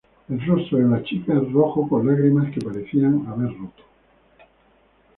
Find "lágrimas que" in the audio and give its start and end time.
2.07-2.59